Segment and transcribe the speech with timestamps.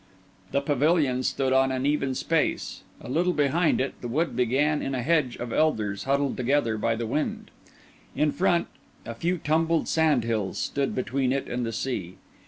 [0.51, 4.95] The Pavilion stood on an even space; a little behind it, the wood began in
[4.95, 7.51] a hedge of elders huddled together by the wind;
[8.15, 8.65] in front,
[9.05, 12.15] a few tumbled sand hills stood between it and the sea.